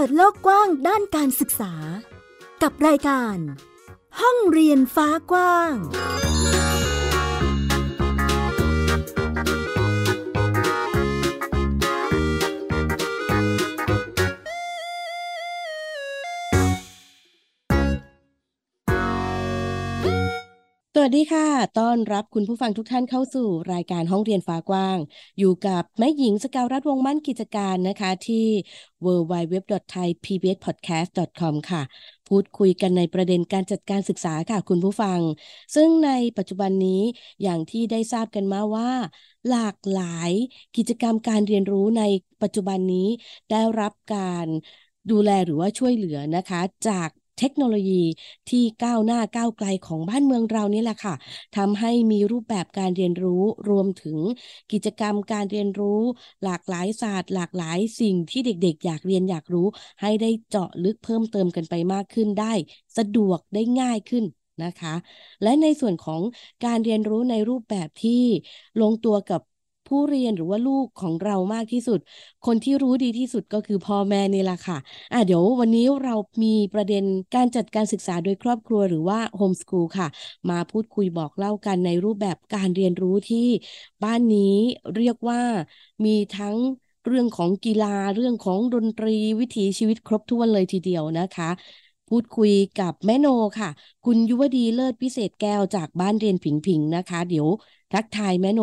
[0.00, 1.72] ปิดโลกกว้างด้านการศึกษา
[2.62, 3.36] กับรายการ
[4.20, 5.74] ห้องเรียนฟ้ากว้าง
[21.10, 21.48] วัสดีค่ะ
[21.80, 24.98] ต้อนรับคุณผู้ฟังทุกท่านเข้าสู่รายการห้องเรียนฟ้ากว้าง
[25.38, 28.46] อยู่กับแม่หญิงสกาวรัฐวงมั่นกิจการนะคะที่
[29.04, 31.82] www.thaipbspodcast.com ค่ะ
[32.28, 35.18] พูดคุยกันในประเด็นการจัดการศึกษาค่ะคุณผู้ฟัง
[35.74, 37.02] ซึ่งในปัจจุบันนี้
[37.42, 38.90] อย่างที่ได้ทราบกันมาว่า
[39.48, 40.30] หลากหลาย
[40.76, 42.02] กิจกรรมการเรียนรู้ใน
[42.42, 43.08] ปัจจุบันนี้
[43.50, 44.46] ได้รับการ
[45.10, 48.02] ดูแลหรือว่าช่วยเหลือนะคะ จาก เทคโนโลยี
[48.50, 51.14] ที่ก้าวหน้าก้าวไกลของบ้านเมืองเรานี่แหละค่ะ
[51.56, 54.18] ทำให้มีรูปแบบการเรียนรู้รวมถึง
[54.72, 56.00] กิจกรรมการเรียนรู้
[56.44, 59.66] หลากหลายศาสตร์ หลากหลายสิ่งที่เด็ก ๆ อยากเรียนอยากรู้
[60.00, 62.52] ให้ได้เจาะลึกเพิ่มเติมกันไปมากขึ้นได้
[62.96, 64.24] สะดวกได้ง่ายขึ้น
[64.64, 64.94] นะคะ
[65.42, 66.20] และในส่วนของ
[66.64, 68.22] การเรียนรู้ในรูปแบบที่
[68.80, 69.40] ลงตัวกับ
[69.88, 71.98] ผู้เรียนหรือว่าลูกของเรามากที่สุด
[72.46, 74.78] คนที่รู้ดีที่สุดก็คือพ่อแม่นี่แหละค่ะ
[75.12, 80.08] อะเดี๋ยววันนี้เรามีประเด็นการจัดการศึกษาโดยครอบครัวหรือว่าโฮมสกูลค่ะ
[80.50, 83.46] มาพูดคุยบอกเล่ากันในรูปแบบการเรียนรู้ที่
[84.02, 84.54] บ้านนี้
[84.96, 85.40] เรียกว่า
[86.04, 86.56] มีทั้ง
[87.06, 91.50] เรื่องของกีฬาเรื่องของดนตรีวิถีชีวิตครบถ้วนเลยทีเดียวนะคะ
[92.08, 93.26] พูดคุยกับแม่โน
[93.58, 93.70] ค่ะ
[94.04, 97.46] คุณยุวดีเลิศพิเศษแก้วจากบ้านเรียนผิงผิงนะคะ เดี๋ยว
[97.92, 98.60] ทักทายแม่โน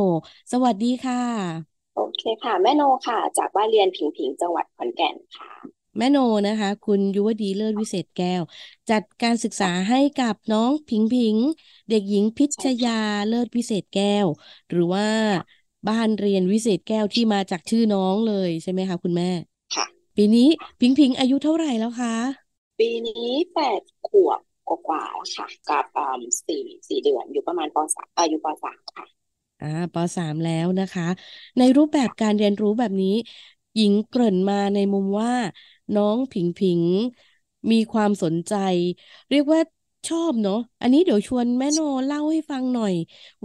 [0.52, 5.52] สวัสดีค่ะ โอเคค่ะ แม่โนค่ะ จากบ้านเรียนผิงผิงจังหวัดขอนแก่นค่ะ
[5.98, 8.42] แม่โนนะคะ คุณยุวดีเลิศวิเศษแก้ว
[8.90, 11.38] จัดการศึกษาให้กับน้องผิงผิง
[11.90, 14.28] เด็กหญิงพิชยาเลิศวิเศษแก้ว
[14.70, 15.08] หรือว่า
[15.88, 19.30] บ้านเรียนวิเศษแก้วที่มาจากชื่อน้องเลยใช่ไหมคะ คุณแม่
[19.75, 20.48] ค่ะ ปีนี้
[20.80, 22.44] ผิงผิงอายุเท่าไหร่แล้วคะ
[22.80, 24.41] ปีนี้แปดขวบ
[24.88, 25.86] กว่าแล้วค่ะ กับ
[26.47, 29.06] สี่สี่เดือนอยู่ประมาณปสามอายุปสามค่ะ
[29.59, 31.03] อ่าปสามแล้วนะคะ
[31.58, 33.08] ในรูปแบบการเรียนรู้แบบนี้
[33.75, 35.31] หญิงเกริ่นมาในมุมว่า
[35.94, 36.81] น้องผิงผิง
[37.72, 38.53] มีความสนใจ
[39.30, 39.59] เรียกว่า
[40.07, 42.94] ชอบเนาะอันนี้เดี๋ยวชวนแม่โนเล่าให้ฟังหน่อย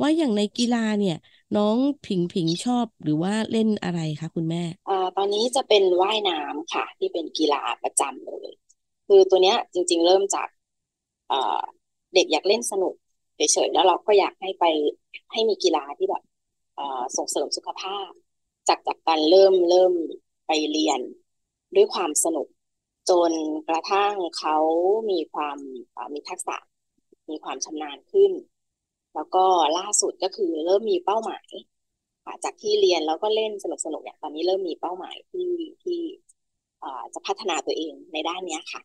[0.01, 1.15] ว่าอย่างในกีฬาเนี่ย
[1.55, 8.30] น้องผิงผิงชอบหรือว่าเล่นอะไรคะคุณแม่อ่าตอนนี้จะเป็นว่ายน้ำค่ะ ที่เป็นกีฬาประจำเลย
[9.13, 10.49] คือตัวเนี้ยจริง ๆ เริ่มจาก
[12.15, 12.95] เด็กอยากเล่นสนุก
[13.37, 14.65] เฉยๆแล้วเราก็อยากให้ไป
[15.33, 16.23] ให้มีกีฬาที่แบบ
[17.17, 18.11] ส่งเสริมสุขภาพ
[18.69, 19.93] จากจากการเริ่มเริ่ม
[20.47, 21.01] ไปเรียน
[21.77, 22.49] ด้วยความสนุก
[23.11, 23.33] จน
[23.69, 24.57] กระทั่งเขา
[25.11, 25.59] มีความ
[26.15, 26.57] มีทักษะ
[27.31, 28.33] มีความชำนาญขึ้น
[29.15, 29.45] แล้วก็
[29.79, 31.49] ล่าสุดก็คือเริ่มมีเป้าหมาย
[32.45, 35.51] จากที่เรียนแล้วก็เล่นสนุกสนุกเนี่ยตอนนี้เริ่มมีเป้าหมายที่
[35.83, 36.01] ที่
[37.15, 38.81] จะพัฒนาตัวเองในด้านนี้ค่ะ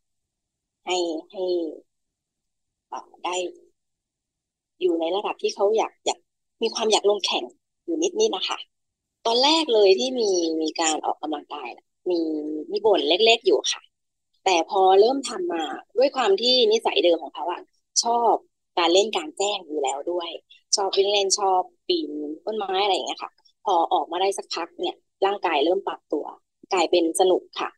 [0.85, 0.95] ให้
[1.31, 1.43] ให้
[3.23, 3.35] ได้
[4.81, 6.19] อยู่ในระดับที่เขาอยากอยาก
[6.61, 7.43] มีความอยากลงแข่ง
[7.85, 8.57] อยู่นิดนิดนะคะ
[9.25, 10.29] ตอนแรกเลยที่มี
[10.61, 11.69] มีการออกกำลังกาย
[12.09, 12.19] มี
[12.71, 13.81] มีบ่นเล็กๆอยู่ค่ะ
[14.45, 15.63] แต่พอเริ่มทำมา
[15.97, 17.61] ด้วยความที่นิสัยเดิมของเขาอะ
[18.03, 18.33] ชอบ
[18.79, 20.29] การเล่นการแจ้งอยู่แล้วด้วย
[20.75, 22.11] ชอบวิ่งเล่นชอบปีน
[22.45, 23.31] ต้นไม้อะไรอย่างเงี้ยค่ะ
[23.65, 24.95] พอออกมาได้สักพักเนี่ย
[25.25, 26.25] ร่างกายเริ่มปรับตัว
[26.73, 27.69] กลายเป็นสนุกค่ะ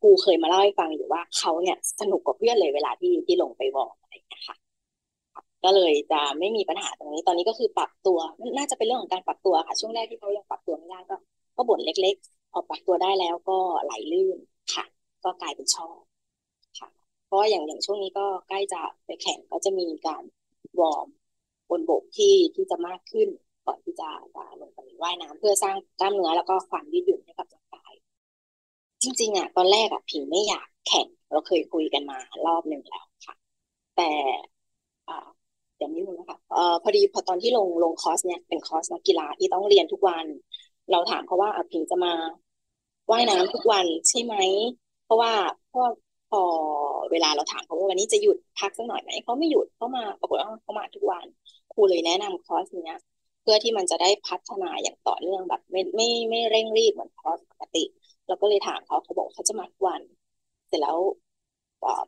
[0.00, 4.56] ครูเคยมาเล่าให้ฟังอยู่ว่าเขาเนี่ยสนุกกว่าเพื่อนเลยเวลาที่ที่ลงไปบอกอะไรอย่างเงี้ยค่ะ
[5.64, 8.18] ก็เลยจะไม่มีปัญหาตรงนี้ตอนนี้ก็คือปรับตัว
[8.58, 11.16] น่าจะเป็นเรื่องของการปรับตัวค่ะ ช่วงแรกที่เขายังปรับตัวไม่ได้ก็
[11.56, 14.38] ก็บ่นเล็กๆพอปรับตัวได้แล้วก็ไหลลื่น
[14.74, 14.84] ค่ะ
[15.24, 15.98] ก็กลายเป็นชอบ
[16.78, 16.88] ค่ะ
[17.26, 20.22] เพราะอย่างอย่างช่วงนี้ก็ใกล้จะไปแข่งก็จะมีการ
[20.80, 21.06] วอร์ม
[21.70, 23.28] บนบกที่ที่จะมากขึ้น
[23.66, 27.67] ก่อนที่จะจะลงไปว่ายน้ำเพื่อสร้างกล้ามเนื้อแล้วก็ความยืดหยุ่นให้กับร่าง
[29.02, 33.34] จริง ๆ อะ ตอนแรกอะผิงไม่อยากแข่งเราเคยคุยกันมารอบหนึ่งแล้วค่ะ
[33.96, 34.10] แต่
[35.76, 40.26] เดี๋ยวนิดนึงนะคะเอ่อพอดีพอตอนที่ลงลงคอร์สเนี่ยเป็นคอร์สนักกีฬาที่ต้องเรียนทุกวัน
[40.90, 42.12] เราถามเขาว่าพิงจะมา
[43.10, 44.34] ว่ายน้ำทุกวันใช่ไหม
[45.04, 45.32] เพราะว่า
[45.70, 45.82] พรา
[46.30, 46.42] พอ
[47.10, 51.26] เวลาเราถามเขาว่าวันนี้จะหยุดพักสักหน่อยไหมเขาไม่หยุดเขามาปรากฏว่าเขามาทุกวัน
[51.72, 52.98] ครูเลยแนะนำคอร์สเนี้ย
[53.42, 57.84] เพื่อที่มันจะได้พัฒนาอย่างต่อเนื่องแบบ ไม่ไม่ไม่เร่งรีบเหมือนคอร์สปกติ
[58.28, 60.00] เราก็เลยถามเขาเขาบอกเขาจะมาทุกวัน
[60.68, 60.98] เสร็จแล้ว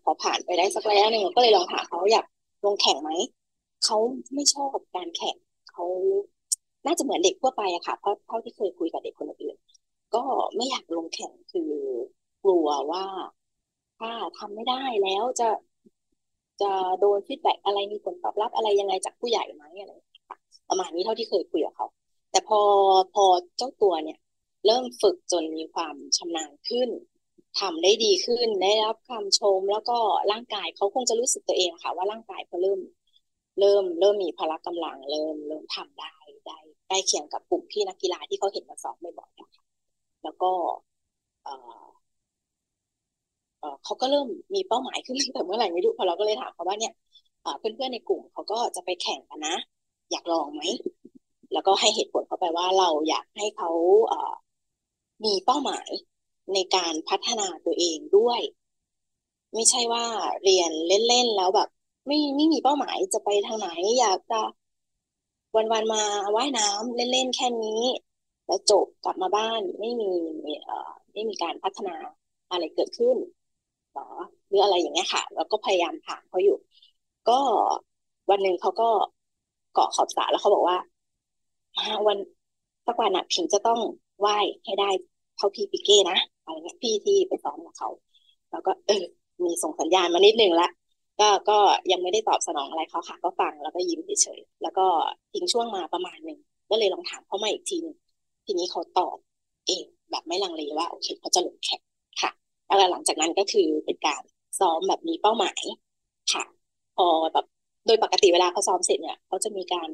[0.03, 2.27] พอผ่านไปได้สักระยะหนึ่งก็เลยลองถามเขาอยาก
[2.65, 3.11] ลงแข่งไหม
[3.85, 3.97] เขา
[4.35, 5.37] ไม่ชอบการแข่ง
[5.71, 5.85] เขา
[6.87, 9.57] น่าจะเหมือนเด็กทั่วไปอะค่ะเพราะเท่าที่เคยคุยกับเด็กคนอื่น
[10.15, 10.23] ก็
[10.57, 11.73] ไม่อยากลงแข่งคือ
[12.43, 13.05] กลัวว่า
[13.99, 15.49] ถ้าทำไม่ได้แล้วจะ
[16.63, 19.93] จะโดนฟีดแบ็อะไรมีผลตอบรับอะไรยังไงจากผู้ใหญ่ไหมอะไร
[20.69, 21.87] ประมาณนี้เท่าที่เคยคุยกับเขา
[22.31, 22.61] แต่พอ
[23.15, 23.25] พอ
[23.57, 24.19] เจ้าตัวเนี่ย
[24.67, 26.89] เริ่มฝึกจนมีความชำนาญขึ้น
[27.61, 29.99] ทำได้ดีขึ้นได้รับคำชม แล้วก็
[30.33, 32.81] ร่างกายเขาคงจะรู้สึกตัวเองค่ะ ว่าร่างกายเขาเริ่ม
[33.61, 36.17] เริ่มเริ่มมีพละกำลัง เริ่มเริ่มทำได้
[36.47, 36.59] ได้
[36.89, 39.63] ใกล้เคียงกับกลุ่มพี่นักกีฬาที่เขาเห็นมาซ้อมบ่อยๆค่ะ
[40.23, 40.53] แล้วก็
[41.45, 41.91] เออ
[43.61, 46.93] เออเขาก็เริ่มมีเป้าหมายขึ้นแต่เมื่อไหร่ไม่รู้พอเราก็เลยถามเขาว่าเนี่ย
[47.59, 49.57] เพื่อนๆในกลุ่มเขาก็จะไปแข่งกันนะ
[50.11, 50.63] อยากลองไหม
[51.53, 53.71] แล้วก็ให้เหตุผลเขาไปว่าเราอยากให้เขา
[55.25, 55.89] มีเป้าหมาย
[56.53, 58.41] ในการพัฒนาตัวเองด้วย
[59.55, 60.05] ไม่ใช่ว่า
[60.43, 61.69] เรียนเล่นๆแล้วแบบ
[62.07, 63.69] ไม่ไม่มีเป้าหมายจะไปทางไหน
[63.99, 64.41] อยากจะ
[65.57, 66.03] วันๆมา
[66.37, 67.83] ว่ายน้ำเล่นๆแค่นี้
[68.47, 70.13] แล้วจบกลับมาบ้านไม่มี
[70.65, 71.95] เอ่อไม่มีการพัฒนา
[72.51, 73.17] อะไรเกิดขึ้น
[73.93, 74.09] หรอ
[74.49, 76.57] หรืออะไรอย่างเงี้ยค่ะ แล้วก็พยายามถามเขาอยู่
[77.29, 77.39] ก็
[78.31, 78.89] วันหนึ่งเขาก็
[79.73, 80.77] เกาะขอบสระแล้วเขาบอกว่า
[82.07, 82.19] วัน
[82.87, 83.79] สักวันอะพิงจะต้อง
[84.21, 84.91] ไหว้ให้ได้
[85.37, 87.89] เท่าพี่ปิเก้นะอะไรเงี้ยพี่ที่ไปซ้อมกับเขา
[88.51, 89.05] แล้วก็เออ
[89.45, 90.69] มีส่งสัญญาณมานิดนึงละ
[91.21, 91.59] ก็ก็
[91.93, 94.87] ยังไม่ได้ตอบสนองอะไรเขาค่ะ ก็ฟังแล้วก็ยิ้มเฉยๆแล้วก็
[95.33, 96.39] ทิ้งช่วงมาประมาณหนึ่ง
[96.71, 97.97] ก็เลยลองถามเขามาอีกทีนึง
[98.47, 99.17] ทีนี้เขาตอบ
[99.67, 101.83] เองแบบไม่ลังเลว่าโอเคเขาจะลงแข่ง
[102.23, 102.31] ค่ะ
[102.67, 104.23] แล้วหลังจากนั้นก็คือเป็นการ
[104.59, 105.63] ซ้อมแบบมีเป้าหมาย
[106.33, 106.45] ค่ะ
[106.97, 107.45] พอแบบ
[107.87, 109.91] โดยปกติเวลาเขาซ้อมเสร็จเนี่ยเขาจะมีการ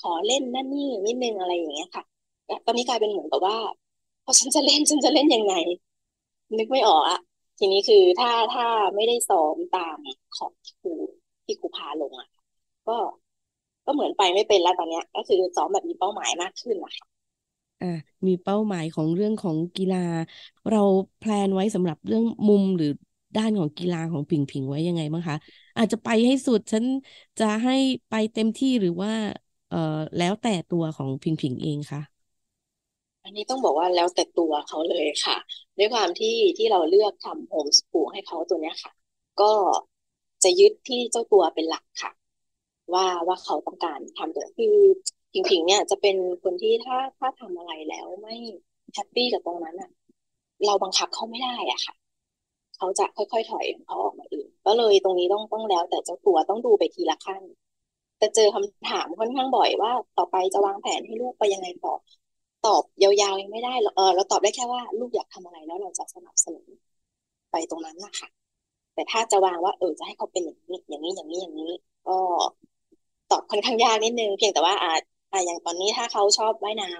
[0.00, 2.04] ขอเล่นนั่นนี่นิดนึงอะไรอย่างเงี้ยค่ะ
[2.66, 3.58] ตอนนี้กลายเป็นเหมือนกับว่า
[4.24, 5.54] พอฉันจะเล่นฉันจะเล่นยังไง
[6.58, 7.18] นึกไม่ออกอะ
[7.58, 9.98] ทีนี้คือถ้าถ้าไม่ได้ซ้อมตาม
[10.36, 10.92] ของที่ครู
[11.44, 12.28] ที่ครูพาลงอะ
[12.88, 12.96] ก็
[13.86, 17.06] ก็เหมือนไปไม่เป็นแล้วตอนเนี้ย ก็คือซ้อมแบบมีเป้าหมายมากขึ้นนะคะ
[17.80, 17.86] อ่า
[18.26, 19.98] มีเป้าหมายของเรื่องของกีฬา
[20.68, 20.78] เรา
[21.16, 22.86] แพลนไว้สำหรับเรื่องมุมหรือ
[23.36, 25.36] ด้านของกีฬาของผิงผิงไว้ยังไงบ้างคะ
[25.76, 26.84] อาจจะไปให้สุดฉัน
[27.38, 27.72] จะให้
[28.08, 29.10] ไปเต็มที่หรือว่า
[29.68, 29.76] เอ่อ
[30.16, 32.00] แล้วแต่ตัวของผิงผิงเองคะ
[33.28, 35.36] อันนี้ต้องบอกว่าแล้วแต่ตัวเขาเลยค่ะ
[35.78, 38.92] ด้วยความที่ที่เราเลือกทำโฮมสกูลให้เขาตัวเนี้ยค่ะ
[39.40, 39.52] ก็
[40.44, 42.12] จะยึดที่เจ้าตัวเป็นหลักค่ะ
[42.94, 44.76] ว่าว่าเขาต้องการทำตัวคือ
[45.50, 48.34] ผิงๆเนี่ยจะเป็นคนที่ถ้าถ้าทำอะไรแล้วไม่
[48.94, 49.90] แฮปปี้กับตรงนั้นอะ
[50.66, 51.94] เราบังคับเขาไม่ได้อะค่ะ
[52.76, 57.42] เขาจะค่อยๆถอยเขาออกมาเองก็เลยตรงนี้ต้องต้องแล้ว แต่เจ้าตัวต้องดูไปทีละขั้น
[58.18, 61.94] แต่เจอคำถามค่อนข้างบ่อยว่า ต่อไปจะวางแผนให้ลูกไปยังไงต่อ
[62.66, 66.66] ตอบยาวๆยังไม่ได้เออเราตอบได้แค่ว่า ลูกอยากทำอะไรแล้วเราจะสนับสนุน
[67.50, 68.28] ไปตรงนั้นนะค่ะ
[68.94, 71.72] แต่ถ้าจะวางว่าเออจะให้เขาเป็นอย่างนี้อย่างนี้อย่างนี้อย่างนี้
[72.06, 72.12] ก็
[73.30, 75.02] ตอบค่อนข้างยากนิดนึงเพียงแต่ว่าอาจ
[75.32, 76.90] อ่าอย่างตอนนี้ถ้าเขาชอบว่ายน้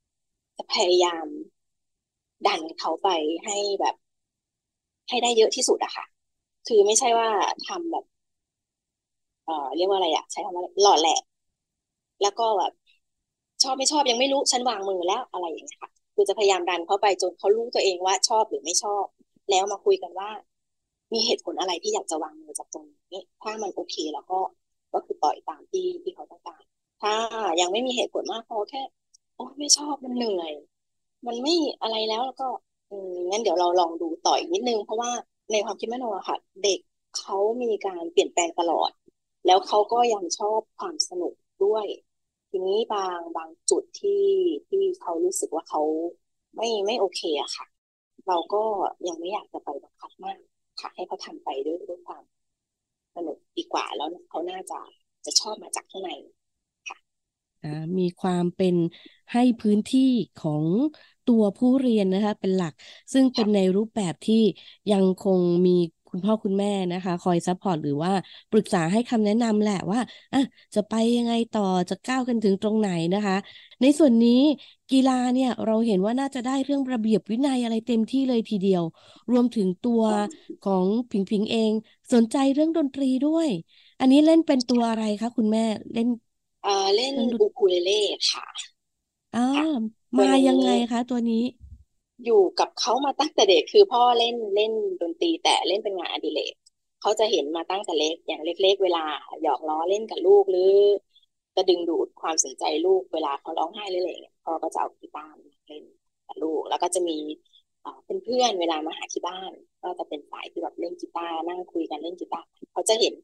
[0.00, 1.26] ำจะพยายาม
[2.46, 3.08] ดันเขาไป
[3.44, 3.94] ให้แบบ
[5.08, 6.04] ให้ได้เยอะที่สุดอะค่ะ
[6.66, 7.30] คือไม่ใช่ว่า
[7.66, 8.04] ทำแบบ
[9.44, 11.18] เอ่อเรียกว่าอะไรอะใช้คำว่าหล่อแหละ
[12.20, 12.72] แล้วก็แบบ
[13.64, 19.04] ชอบไม่ชอบยังไม่รู้ฉันวางมือแล้วอะไรอย่างเงี้ยค่ะคือจะพยายามดันเขาไปจนเขารู้ตัวเองว่าชอบหรือไม่ชอบ
[19.50, 20.30] แล้วมาคุยกันว่า
[21.12, 24.38] มีเหตุผลอะไรที่อยากจะวางมือจากตรงนี้ถ้ามันโอเคแล้วก็
[24.92, 26.62] ก็คือปล่อยตามที่ที่เขาต้องการ
[27.02, 27.14] ถ้า
[27.60, 28.82] ยังไม่มีเหตุผลมากพอแค่
[29.34, 30.52] โอ้ไม่ชอบมันเหนื่อย
[31.26, 32.48] มันไม่อะไรแล้วแล้วก็
[32.90, 35.10] อืมงั้นเดี๋ยวเราลองดูต่อยนิดนึง เพราะว่า
[35.52, 36.78] ในความคิดแม่โนอะค่ะ เด็ก
[37.18, 38.90] เขามีการเปลี่ยนแปลงตลอด
[39.46, 41.86] แล้วเขาก็ยังชอบความสนุกด้วย
[42.52, 44.24] ทีนี้บางบางจุดที่
[44.68, 45.82] ที่เขารู้สึกว่าเขา
[46.56, 47.66] ไม่ไม่โอเคอะค่ะ
[48.28, 48.64] เราก็
[49.08, 50.38] ยังไม่อยากจะไปบังคับมาก
[50.80, 52.22] ค่ะ ให้เขาทำไปด้วยด้วยความ
[53.16, 54.80] สนุกดีกว่าแล้วเขาน่าจะ
[55.24, 56.10] จะชอบมาจากข้างใน
[57.98, 58.76] มีความเป็น
[59.32, 60.00] ให้พื้นที่
[60.36, 60.66] ของ
[61.24, 62.72] ตัวผู้เรียนนะคะเป็นหลัก
[63.12, 64.34] ซึ่งเป็นในรูปแบบที่
[64.90, 65.70] ยังคงมี
[66.12, 68.12] คุณพ่อคุณแม่นะคะ คอย support หรือว่า
[68.50, 70.00] ปรึกษาให้คำแนะนำแหละว่า
[70.32, 70.38] อะ
[70.74, 73.36] จะไปยังไงต่อจะก้าวกันถึงตรงไหนนะคะ
[73.80, 74.40] ในส่วนนี้
[74.90, 78.82] กีฬาเนี่ยเราเห็นว่าน่าจะได้เรื่องระเบียบวินัยอะไรเต็มที่เลยทีเดียว
[79.32, 80.02] รวมถึงตัว
[80.60, 81.72] ของผิงผิงเอง
[82.12, 83.48] สนใจเรื่องดนตรีด้วย
[84.00, 85.64] อันนี้เล่นเป็นตัวอะไรคะคุณแม่
[85.94, 86.08] เล่น
[86.64, 88.00] อ่าเล่นอูคูเลเล่
[88.30, 88.46] ค่ะ
[89.32, 89.40] อ่า
[90.18, 91.36] มายังไงคะตัวนี้
[92.24, 96.54] อยู่กับเขามาตั้งแต่เด็กคือพ่อเล่นเล่นดนตรีแต่เล่นเป็นงานอดิเรก
[97.00, 99.04] เขาจะเห็นมาตั้งแต่เล็กอย่างเล็ก ๆ เวลา
[99.42, 100.72] หยอกล้อเล่นกับลูกหรือ
[101.56, 105.34] จะดึงดูดความสนใจลูกเวลาเขาร้องไห้เลยเนี่ยพ่อก็จะเอากีตาร์
[105.68, 105.84] เล่น
[106.26, 107.18] กับลูก แล้วก็จะมี
[108.06, 109.52] เป็นเพื่อนเวลามาหาที่บ้าน
[109.82, 113.14] ก็จะเป็นสายที่แบบเล่นกีตาร์นั่งคุยกันเล่นกีตาร์เขาจะเห็น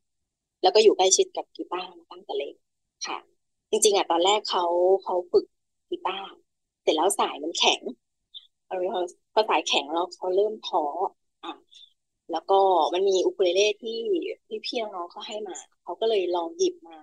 [0.62, 2.54] แล้วก็อยู่ใกล้ชิดกับกีตาร์มาตั้งแต่เล็ก
[3.06, 3.18] ค่ะ
[3.70, 4.64] จริง ๆอะตอนแรกเขา
[5.04, 5.46] เขาฝึก
[5.90, 6.28] กีตาร์
[6.82, 7.80] เสร็จแล้วสายมันแข็ง
[9.32, 10.82] พอสายแข็งแล้วเขาเริ่มท้อ
[11.44, 11.54] อะ
[12.30, 12.54] แล้วก็
[12.94, 13.98] มันมีอุคูเลเล่ที่
[14.46, 16.96] พี่พี่น้องเขาให้มา เขาก็เลยลองหยิบมา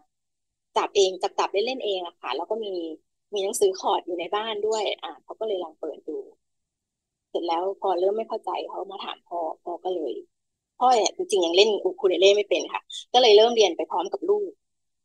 [0.77, 2.73] จับเองจับจับเล่นเองอะค่ะ แล้วก็มี
[3.33, 6.17] มีหนังสือคอร์ดอยู่ในบ้านด้วย อะเขาก็เลยลองเปิดดู
[7.29, 10.13] เสร็จแล้วพอเริ่มไม่เข้าใจเขามาถามพ่อพ่อก็เลย
[10.79, 12.81] พ่อเนี่ยจริงๆยังเล่นอูคูเลเล่ไม่เป็นค่ะ
[13.13, 14.49] ก็เลยเริ่มเรียนไปพร้อมกับลูก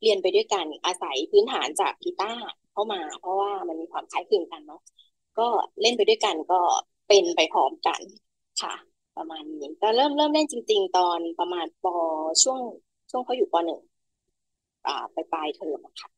[0.02, 4.80] เรียนไปด้วยกันอาศัยพื้นฐานจากกีตาร์เข้ามา เพราะว่ามันมีความคล้ายคลึงกันเนาะ
[5.38, 5.48] ก็
[5.80, 6.60] เล่นไปด้วยกันก็
[7.08, 8.00] เป็นไปพร้อมกัน
[8.60, 8.74] ค่ะ
[9.16, 11.84] ประมาณนี้ก็เริ่มเริ่มเล่นจริง ๆ ตอนประมาณป
[12.42, 12.60] ช่วง
[13.10, 13.80] ช่วงเขาอยู่ปหนึ่ง
[14.86, 16.10] อ่าไปปลายเทอมค่ะ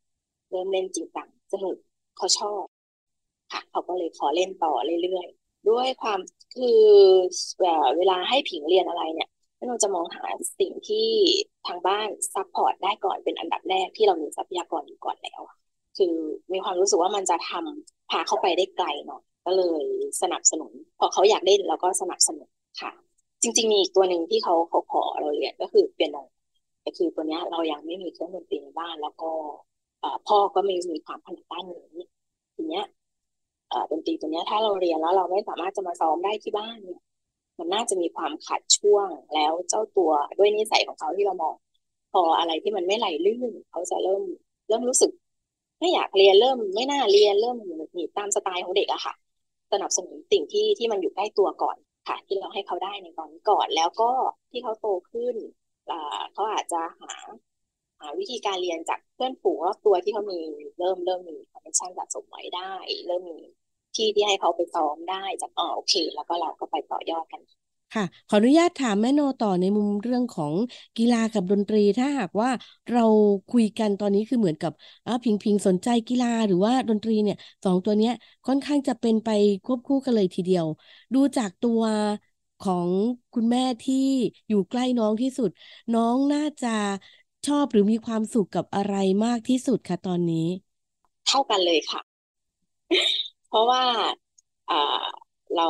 [0.50, 1.76] เริ่มเล่นจริงจังสนุก
[2.16, 2.64] เขาชอบ
[3.52, 6.20] ค่ะเขาก็เลยขอเล่นต่อเรื่อยๆด้วยความ
[6.54, 6.80] คือ
[7.96, 9.28] เวลาให้ผิงเรียนอะไรเนี่ย
[9.68, 10.24] เราจะมองหา
[10.58, 11.08] สิ่งที่
[11.66, 15.40] ทางบ้าน support ได้ก่อนเป็นอันดับแรกที่เรามีทรัพยากรอยู่ก่อนแล้ว
[15.96, 16.14] คือ
[16.52, 19.84] มีความรู้สึกว่ามันจะทำ พาเข้าไปได้ไกลหน่อยก็เลย
[20.22, 22.48] สนับสนุน พอเขาอยากเล่นเราก็สนับสนุน
[22.80, 22.92] ค่ะ
[23.42, 26.16] จริง ๆ มีอีกตัวหนึ่งที่เขาเขาขอเราเรียนก็คือเปียโน
[26.82, 29.30] แต่คือตัวนี้เรายังไม่มีเครื่องดนตรีในบ้าน แล้วก็
[30.26, 32.06] พ่อก็ไม่มีความถนัดด้านนี้
[32.54, 32.84] ทีเนี้ย
[33.90, 37.00] ดนตรีตัวนี้ถ้าเราเรียนแล้วเราไม่สามารถจะมาซ้อมได้ที่บ้านเนี่ย
[37.58, 41.54] มันน่าจะมีความขัดช่วงแล้วเจ้าตัวด้วยนิสัยของเขาที่เรามอง
[42.12, 44.22] พออะไรที่มันไม่ไหลลื่นเขาจะเริ่ม
[44.68, 45.10] เริ่มรู้สึก
[45.82, 47.56] ไม่อยากเรียนเริ่ม ไม่น่าเรียนเริ่ม
[47.94, 49.14] หนีตามสไตล์ของเด็กอะค่ะ
[49.72, 51.76] สนับสนุนสิ่งที่ที่มันอยู่ใกล้ตัวก่อน
[52.08, 54.10] ค่ะ ที่เราให้เขาได้ในตอนนี้ก่อน แล้วก็
[54.50, 55.36] ที่เขาโตขึ้น
[56.32, 57.14] เขาอาจจะหา
[58.00, 60.40] หาวิธีการเรียนจากเพื่อนฝูงรอบตัวที่เขามี
[60.78, 62.72] เริ่มเริ่มมีคอนเนคชั่นสะสมไว้ได้
[63.06, 63.38] เริ่มมี
[63.96, 67.40] ที่ที่ให้เขาไปซ้อมได้จากอ๋อโอเค แล้วก็เราก็ไปต่อยอดกัน
[67.94, 70.54] ค่ะ ขออนุญาตถามแม่โนต่อในมุมเรื่องของ
[70.96, 72.50] กีฬากับดนตรี ถ้าหากว่า
[72.90, 73.00] เรา
[73.48, 74.72] คุยกันตอนนี้คือเหมือนกับ
[75.06, 78.12] อ่าพิงพิงสนใจกีฬาหรือว่าดนตรีเนี่ยสองตัวเนี้ย
[78.46, 79.28] ค่อนข้างจะเป็นไป
[79.64, 80.66] ควบคู่กันเลยทีเดียว
[81.14, 81.82] ดูจากตัว
[82.60, 82.90] ของ
[83.34, 83.94] คุณแม่ที่
[84.48, 85.50] อยู่ใกล้น้องที่สุด
[85.94, 86.68] น้องน่าจะ
[87.46, 88.94] ชอบหรือมีความสุขกับอะไร
[89.24, 90.46] มากที่สุดคะตอนนี้
[91.26, 92.00] เท่ากันเลยค่ะ
[93.48, 93.82] เพราะว่า
[95.56, 95.68] เรา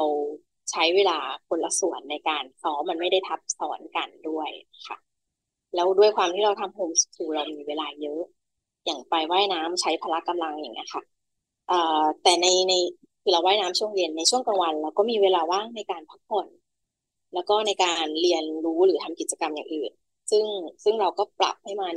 [0.73, 4.51] ใช้เวลาคนละส่วนในการซ้อมมันไม่ได้ทับซ้อนกันด้วย
[4.89, 4.97] ค่ะ
[5.75, 8.23] แล้วด้วยความที่เราทำโฮมสคูลเรามีเวลาเยอะ
[8.85, 11.03] อย่างไปว่ายน้ำใช้พละกำลังอย่างเงี้ยค่ะ
[12.23, 12.73] แต่ในใน
[13.23, 16.49] คือเราว่ายน้ำช่วงเย็นในช่วงกลางวัน เราก็มีเวลาว่างในการพักผ่อน
[17.35, 19.93] แล้วก็ในการเรียนรู้หรือทำกิจกรรมอย่างอื่น
[20.31, 20.45] ซึ่ง
[20.85, 21.97] ซึ่งเราก็ปรับให้มัน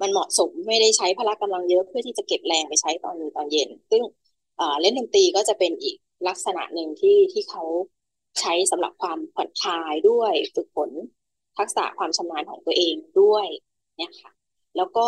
[0.00, 4.02] มันเหมาะสมไม่ได้ใช้พละกำลังเยอะเพื่อที่จะเก็บแรงไปใช้ตอนนี้ตอนเย็น ซึ่ง
[4.80, 5.96] เล่นดนตรีก็จะเป็นอีก
[6.28, 7.62] ลักษณะหนึ่งที่ที่เขา
[8.38, 10.90] ใช้สำหรับความผ่อนคลายด้วยฝึกฝน
[11.58, 13.46] ทักษะความชำนาญของตัวเองด้วย
[13.98, 14.30] เนี่ยค่ะ
[14.76, 15.06] แล้วก็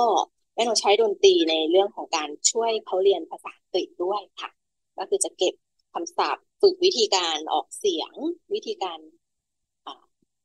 [0.54, 4.50] แม่หนูใช้ดนตรีในเรื่องของการช่วยเขาเรียนภาษาอังกฤษด้วยค่ะ
[4.98, 5.54] ก็คือจะเก็บ
[5.92, 8.12] คำศัพท์ฝึกวิธีการออกเสียง
[8.54, 8.98] วิธีการ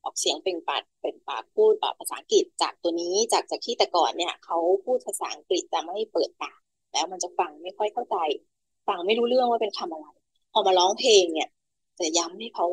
[0.04, 6.60] ออกเสียงเป็นปากเป็นปากพูดภาษาอังกฤษจากตัวนี้จากจากที่แต่ก่อนเนี่ยเขาพูดภาษาอังกฤษแต่ไม่เปิดปาก
[6.94, 8.18] แล้วมันจะฟังไม่ค่อยเข้าใจ
[8.88, 10.08] ฟังไม่รู้เรื่องว่าเป็นคำอะไร
[10.54, 11.50] พอมาร้องเพลงเนี่ย
[12.00, 12.66] จะย้ำให้เขา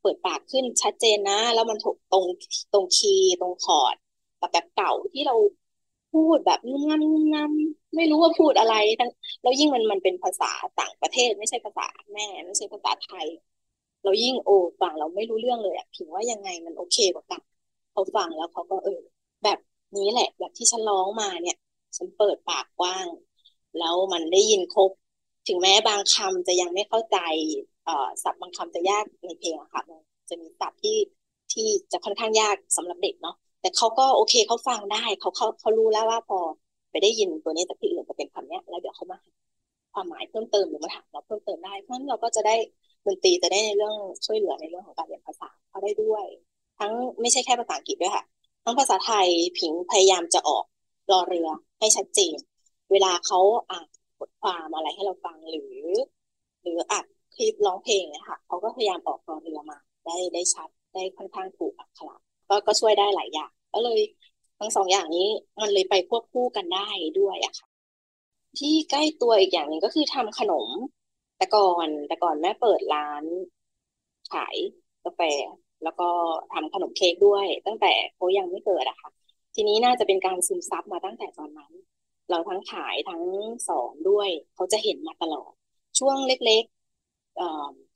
[0.00, 2.24] เปิดปากขึ้นชัดเจนนะ แล้วมันถูกตรง
[2.72, 3.96] ตรงคีย์ตรงคอร์ด
[4.38, 5.34] แบบแบบเก่าที่เรา
[6.12, 9.10] พูดแบบงุ่มงำงำไม่รู้ว่าพูดอะไรทั้ง
[9.42, 13.26] แล้วยิ่งมันมันเป็นภาษาต่างประเทศ ไม่ใช่ภาษาแม่ไม่ใช่ภาษาไทย
[14.04, 17.42] เรายิ่งโอ้ฟังเราไม่รู้เรื่องเลยอะถึงว่ายังไงมันโอเคกว่ากัน
[17.92, 19.00] เขาฟังแล้วเขาก็เออ
[19.44, 19.58] แบบ
[19.96, 21.56] นี้แหละ แบบที่ฉันร้องมาเนี่ย
[21.96, 23.08] ฉันเปิดปากกว้าง
[23.76, 24.90] แล้วมันได้ยินครบ
[25.46, 27.16] ถึงแม้บางคำจะยังไม่เข้าใจ
[28.22, 30.96] ศัพท์บางคำจะยากในเพลงอะค่ะมันจะมีศัพท์ที่
[31.52, 36.38] ที่จะค่อนข้างยากสำหรับเด็กเนาะแต่เขาก็โอเคเขาฟังได้เขาเขาเขารู้แล้วว่าพอ
[36.90, 39.18] ไปได้ยินตัวนี้จากที่อื่นจะเป็นคำเนี้ย แล้วเดี๋ยวเขามา
[39.92, 42.56] ความหมายเพิ่มเติมหรือมาถามเราเพิ่มเติมได้เพราะฉะนั้นเราก็จะได้
[43.06, 43.96] ดนตรีจะได้ในเรื่อง
[44.26, 46.26] ช่วยเหลือในเรื่องของการเรียนภาษาเขาได้ด้วย
[46.78, 48.24] ทั้งไม่ใช่แค่ภาษาอังกฤษด้วยค่ะ
[48.64, 49.26] ทั้งภาษาไทย
[49.58, 50.64] ผิงพยายามจะออก
[51.12, 52.36] รอเรือให้ชัดเจน
[52.92, 53.38] เวลาเขา
[53.70, 53.86] อ่าน
[54.18, 55.74] บทความอะไรให้เราฟังหรือ
[56.62, 57.04] หรืออัด
[57.40, 62.16] คลิปร้องเพลงเนี่ยค่ะเขาก็พยายามออกรอเรือมา ได้ได้ชัดได้ค่อนข้างถูกอักขระ
[62.48, 64.00] ก็ก็ช่วยได้หลายอย่าง ก็เลย
[64.58, 65.28] ทั้งสองอย่างนี้
[65.60, 67.68] มันเลยไปควบคู่กันได้ด้วยอะค่ะ
[68.58, 70.68] ที่ใกล้ตัวอีกอย่างหนึ่งก็คือทำขนม
[71.36, 73.24] แต่ก่อนแต่ก่อนแม่เปิดร้าน
[74.32, 74.56] ขาย
[75.04, 75.20] กาแฟ
[75.84, 76.08] แล้วก็
[76.52, 79.10] ทำขนมเค้กด้วย ตั้งแต่เขายังไม่เกิดอะค่ะ
[79.54, 81.72] ทีนี้น่าจะเป็นการซึมซับมาตั้งแต่ตอนนั้น
[82.30, 83.22] เราทั้งขายทั้ง
[83.68, 85.52] สอนด้วย เขาจะเห็นมาตลอด
[85.98, 86.64] ช่วงเล็ก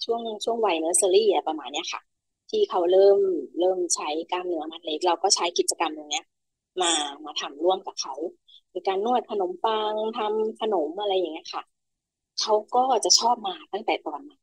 [0.04, 2.00] ช่วงช่วงวัยเนอร์เซอรี่ประมาณนี้ค่ะ
[2.50, 3.18] ที่เขาเริ่ม
[3.60, 6.22] เริ่มใช้กล้ามเนื้อมัดเล็ก เราก็ใช้กิจกรรมตรงนี้
[6.82, 6.92] มา
[7.24, 8.14] มาทำร่วมกับเขา
[8.72, 11.62] ในการนวดขนมปังทำขนมอะไรอย่างเงี้ยค่ะ
[12.40, 14.40] เขาก็จะชอบมาตั้งแต่ตอนนั้น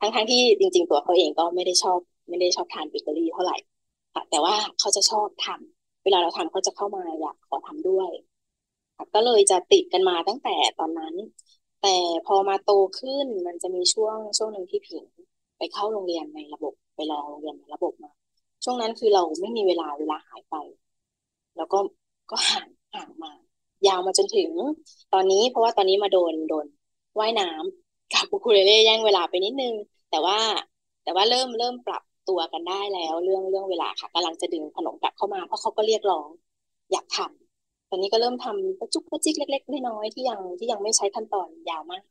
[0.00, 1.98] ทั้งทั้งที่จริง ๆ ตัวเขาเองก็ไม่ได้ชอบ
[2.28, 3.56] ไม่ได้ชอบทานเบเกอรี่เท่าไหร่
[4.14, 8.10] ค่ะแต่ว่าเขาจะชอบทำเวลาเราทำเขาจะเข้ามาอยากขอทำด้วย
[9.14, 11.14] ก็เลยจะติดกันมาตั้งแต่ตอนนั้น
[11.82, 11.96] แต่
[12.26, 15.04] พอมาโตขึ้นมันจะมีช่วงช่วงหนึ่งที่ผิง
[15.58, 18.10] ไปเข้าโรงเรียนในระบบไปลองโรงเรียนในระบบมา
[18.64, 20.54] ช่วงนั้นคือเราไม่มีเวลาเวลาหายไป
[21.56, 21.78] แล้วก็
[22.30, 23.32] ก็ห่างห่างมา
[23.86, 24.50] ยาวมาจนถึง
[25.12, 26.66] ตอนนี้เพราะว่าตอนนี้มาโดนโดน
[27.18, 29.74] ว่ายน้ำกับปูคูเลเล่แย่งเวลาไปนิดนึง
[30.10, 30.38] แต่ว่า
[31.04, 36.28] แต่ว่าเริ่มเริ่มปรับตัวกันได้แล้ว เรื่องเรื่องเวลาค่ะกำลังจะดึงขนมกลับเข้ามาเพราะเขาก็เรียกร้อง
[36.92, 37.41] อยากทำต
[37.92, 42.02] อนนี้ก็เริ่มทำประจุกประจิกเล็ก ๆ น้อยๆที่ยังที่ยังไม่ใช้ขั้นตอนยาวมาก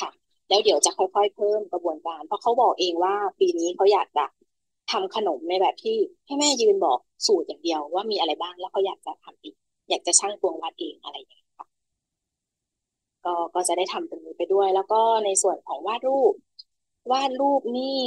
[0.00, 0.10] ค่ะ
[0.48, 4.24] แล้วเดี๋ยวจะค่อยๆเพิ่มกระบวนการ เพราะเขาบอกเองว่าปีนี้เขาอยากจะ
[4.92, 5.96] ทำขนมในแบบที่
[6.26, 9.54] ให้แม่ยืนบอกสูตรอย่างเดียวว่ามีอะไรบ้างแล้วเขาอยากจะทำอีก
[9.88, 11.66] อยากจะช่างตวงวัดเองอะไรอย่างเงี้ยค่ะ
[13.24, 16.34] ก็ก็จะได้ทำตรงนี้ไปด้วย แล้วก็ในส่วนของวาดรูป
[17.12, 17.98] วาดรูปนี่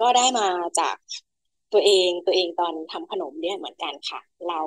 [0.00, 0.96] ก็ได้มาจาก
[1.72, 4.60] ตัวเองตัวเองตอนทำขนมเนี่ยเหมือนกันค่ะ เรา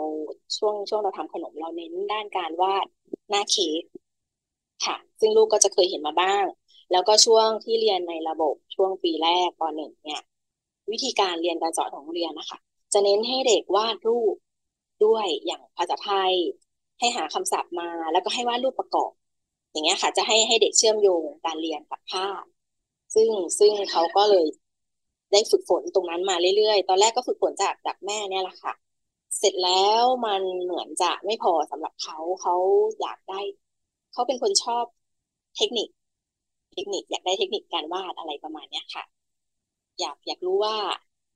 [0.57, 2.85] ช่วงช่วงเราทำขนมเราเน้นด้านการวาด
[3.29, 3.83] หน้าเค้ก
[4.85, 6.45] ค่ะ ซึ่งลูกก็จะเคยเห็นมาบ้าง
[6.91, 10.21] แล้วก็ช่วงที่เรียนในระบบช่วงปีแรกตอนหนึ่งเนี่ย
[10.91, 12.57] วิธีการเรียนการสอนของเรียนนะคะ
[12.93, 14.35] จะเน้นให้เด็กวาดรูป
[15.05, 16.33] ด้วยอย่างภาษาไทย
[16.99, 19.11] ให้หาคำศัพท์มา แล้วก็ให้วาดรูปประกอบ
[19.71, 22.43] อย่างเงี้ยค่ะ จะให้ให้เด็กเชื่อมโยงการเรียนกับภาพ
[23.15, 24.45] ซึ่งซึ่งเขาก็เลย
[25.31, 28.73] ได้ฝึกฝนตรงนั้นมาเรื่อยๆ ตอนแรกก็ฝึกฝนจากจากแม่เนี่ยแหละค่ะ
[29.39, 32.55] เสร็จแล้วมันเหมือนจะไม่พอสำหรับเขาเขา
[33.01, 33.39] อยากได้
[34.13, 34.85] เขาเป็นคนชอบ
[35.57, 35.89] เทคนิค
[36.73, 39.03] เทคนิคอยากได้เทคนิคการวาดอะไรประมาณเนี้ยค่ะ
[39.99, 40.75] อยากอยากรู้ว่า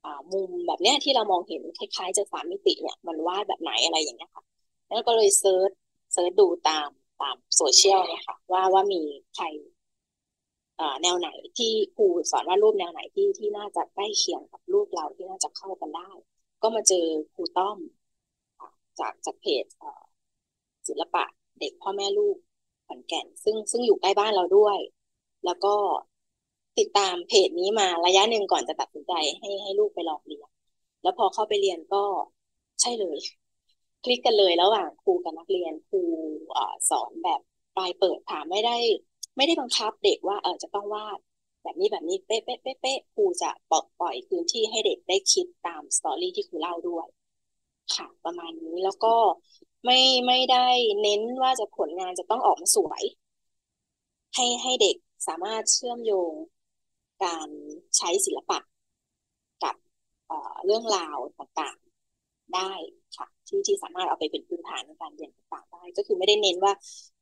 [0.04, 4.44] อ่ามุมแบบเนี้ยที่เรามองเห็นคล้ายๆจะสามมิติเนี่ยมันวาดแบบไหนอะไรอย่างเงี้ยค่ะ
[4.86, 5.72] แล้วก็เลย search
[6.14, 6.90] search ดูตาม
[7.22, 9.02] ตามโซเชียลเนี่ยค่ะ ว่าว่ามี
[9.36, 9.46] ใคร
[11.02, 16.10] แนวไหนที่ครูสอนว่ารูปแนวไหนที่ที่น่าจะใกล้เคียงกับรูปเราที่น่าจะเข้ากันได้
[16.62, 17.78] ก็มาเจอครูต้อม
[19.00, 19.66] จากจากเพจ
[20.88, 21.26] ศิลปะ
[21.60, 22.38] เด็กพ่อแม่ลูก
[22.88, 24.78] ขอนแก่น ซึ่งซึ่งอยู่ใกล้บ้านเราด้วย
[25.46, 25.76] แล้วก็
[26.78, 30.50] ติดตามเพจนี้มาระยะหนึ่งก่อนจะตัดสินใจให้ให้ลูกไปลองเรียน
[31.02, 32.04] แล้วพอเข้าไปเรียนก็
[32.82, 33.18] ใช่เลย
[34.04, 36.02] คลิกกันเลยระหว่างครูกับนักเรียนครู
[36.90, 37.42] สอนแบบ
[37.76, 38.78] ปลายเปิดถามไม่ได้
[39.40, 41.20] ไม่ได้บังคับเด็กว่าเออจะต้องวาด
[41.64, 47.08] แบบนี้แบบนี้เป๊ะเป๊ะเป๊ะเป๊ะครูจะปล่อยปล่อยพื้นที่ให้เด็กได้คิดตามสตอรี่ที่ครูเล่าด้วย
[47.96, 49.16] ค่ะ ประมาณนี้แล้วก็
[49.86, 50.68] ไม่ไม่ได้
[51.02, 53.04] เน้นว่าจะผลงานจะต้องออกมาสวย
[54.36, 54.96] ให้ให้เด็ก
[55.28, 56.34] สามารถเชื่อมโยง
[57.24, 57.50] การ
[57.98, 58.60] ใช้ศิลปะ
[59.64, 59.76] กับ
[60.28, 62.72] เเรื่องราวต่างๆได้
[63.18, 66.74] ค่ะที่ที่สามารถเอาไปเป็นพื้นฐานในการเรียนต่างๆได้ ก็คือไม่ได้เน้นว่า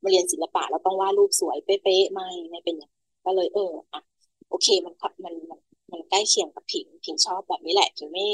[0.02, 2.90] มาเรียนศิลปะเราต้องวาดรูปสวยเป๊ะๆไม่ไม่เป็นอย่าง
[3.24, 4.00] ก็เลยเอออะ
[4.48, 5.60] โอเคมันมันมัน
[5.92, 8.24] มันใกล้เคียงกับผิงผิงชอบแบบนี้แหละผิงไม่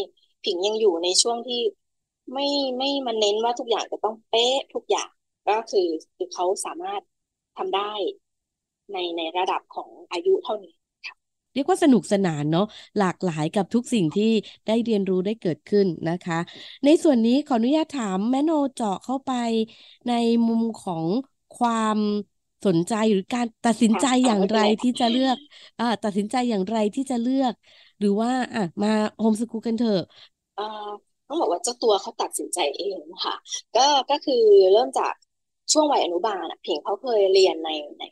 [0.44, 1.60] ผิงยังอยู่ในช่วงที่
[2.32, 5.08] ไม่ไม่มันเน้นว่าทุกอย่างจะต้องเป๊ะทุกอย่าง
[5.46, 7.02] ก็คือคือเขาสามารถ
[7.56, 7.92] ทำได้
[8.92, 10.74] ในในระดับของอายุเท่านี้
[11.54, 12.64] เรียกว่าสนุกสนานเนาะ
[12.98, 14.24] หลากหลายกับทุกสิ่งที่
[14.66, 16.38] ได้เรียนรู้ได้เกิดขึ้นนะคะ
[16.84, 19.30] ในส่วนนี้ขออนุญาตถามแมโนเจาะเข้าไป
[20.06, 20.10] ใน
[20.46, 21.06] มุมของ
[21.52, 21.98] ความ
[22.66, 25.36] สนใจหรือการตัดสินใจอย่างไรที่จะเลือก
[25.78, 27.54] อ่าตัดสินใจอย่างไรที่จะเลือก
[27.98, 28.88] หรือว่าอะมา
[29.18, 30.00] โฮมสกูลกันเถอะ
[30.58, 30.64] อ่า
[31.28, 33.34] ต้องบอกว่าเจ้าตัวเขาตัดสินใจเองค่ะ
[33.76, 35.14] ก็ก็คือเริ่มจาก
[35.72, 38.02] ช่วงวัยอนุบาลเพียงเขาเคยเรียนในใน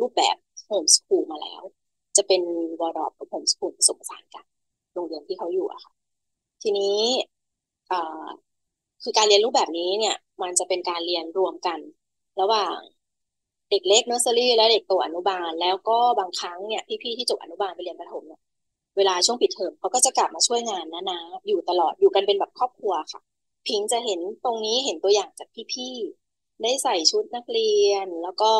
[0.00, 1.62] รูปแบบ homeschool มาแล้ว
[2.18, 2.42] จะเป็น
[2.80, 4.44] วอร์ดอปกับโฮมสกูลผสมผสานกัน
[4.94, 5.92] โรงเรียนที่เขาอยู่อะค่ะ
[6.62, 6.98] ทีนี้
[9.02, 11.78] คือการเรียนรูปแบบนี้เนี่ย มันจะเป็นการเรียนรวมกัน
[12.40, 12.76] ระหว่าง
[13.70, 18.40] เด็กเล็กเนอร์เซอรี่และเด็กโตอนุบาล แล้วก็บางครั้งเนี่ยพี่ๆที่จบอนุบาลไปเรียนประถมเนี่ย
[18.96, 23.20] เวลาช่วงปิดเทอมเขาก็จะกลับมาช่วยงานนะนะอยู่ตลอดอยู่กันเป็นแบบครอบครัวค่ะ
[23.66, 28.52] พิงจะเห็นตรงนี้เห็นตัวอย่างจากพี่ๆได้ใส่ชุดนักเรียนแล้วก็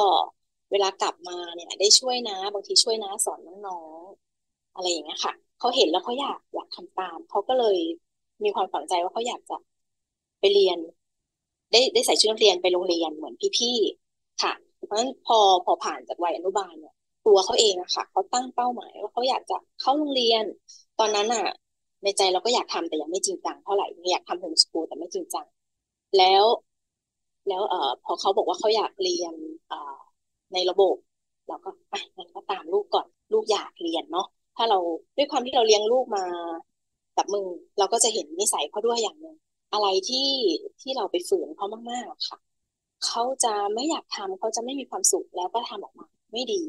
[0.70, 7.78] เวลากลับมาเนี่ยได้ช่วยนะ บางทีช่วยนะสอนน้องๆอะไรอย่างเงี้ยค่ะเขาเห็นแล้วเขาอยากอยากทำตาม เขาก็เลย
[8.44, 9.56] มีความฝังใจว่าเขาอยากจะ
[10.40, 10.78] ไปเรียน
[11.72, 14.52] ได้ได้ใส่ชุดนักเรียนไปโรงเรียนเหมือนพี่ๆค่ะ
[14.86, 16.94] เพราะฉะนั้นพอพอผ่านจากวัยอนุบาลเนี่ย
[17.26, 20.44] ตัวเขาเองอะค่ะเขาตั้งเป้าหมายว่าเขาอยากจะเข้าโรงเรียน
[20.98, 21.44] ตอนนั้นอะ
[22.02, 25.46] ในใจเราก็อยากทำแต่ยังไม่จริงจังเท่าไหร่อยากทำโฮมสกูลแต่ไม่จริงจัง
[26.18, 26.44] แล้ว
[27.48, 29.34] แล้วเอ่อพอเขาบอกว่าเขาอยากเรียน
[29.68, 29.98] เอ่อ
[30.52, 30.96] ในระบบ
[31.48, 34.78] เราก็อะงั้นก็ตามลูกก่อนลูกอยากเรียนเนาะถ้าเรา
[35.16, 36.24] ด้วยความที่เราเลี้ยงลูกมา
[37.16, 37.46] กับมือ
[37.78, 39.36] เราก็จะเห็นนิสัยเขาด้วยอย่างหนึ่ง
[39.72, 40.28] อะไรที่
[40.80, 42.38] ที่เราไปฝืนเขามากๆค่ะ
[43.06, 46.62] เขาจะไม่อยากทำเขาจะไม่มีความสุขแล้วก็ทำออกมาไม่ดี